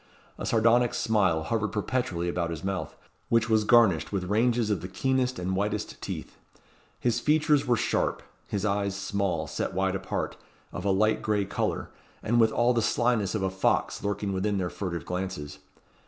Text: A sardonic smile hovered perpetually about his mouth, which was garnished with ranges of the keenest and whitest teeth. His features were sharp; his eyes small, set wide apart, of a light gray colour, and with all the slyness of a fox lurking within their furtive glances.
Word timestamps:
A 0.39 0.47
sardonic 0.47 0.95
smile 0.95 1.43
hovered 1.43 1.67
perpetually 1.71 2.27
about 2.27 2.49
his 2.49 2.63
mouth, 2.63 2.95
which 3.29 3.51
was 3.51 3.63
garnished 3.63 4.11
with 4.11 4.23
ranges 4.23 4.71
of 4.71 4.81
the 4.81 4.87
keenest 4.87 5.37
and 5.37 5.55
whitest 5.55 6.01
teeth. 6.01 6.39
His 6.99 7.19
features 7.19 7.67
were 7.67 7.77
sharp; 7.77 8.23
his 8.47 8.65
eyes 8.65 8.95
small, 8.95 9.45
set 9.45 9.73
wide 9.75 9.93
apart, 9.93 10.37
of 10.73 10.85
a 10.85 10.89
light 10.89 11.21
gray 11.21 11.45
colour, 11.45 11.91
and 12.23 12.39
with 12.39 12.51
all 12.51 12.73
the 12.73 12.81
slyness 12.81 13.35
of 13.35 13.43
a 13.43 13.51
fox 13.51 14.03
lurking 14.03 14.33
within 14.33 14.57
their 14.57 14.71
furtive 14.71 15.05
glances. 15.05 15.59